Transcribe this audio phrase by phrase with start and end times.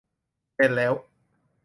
[0.55, 0.93] เป็นแล้ว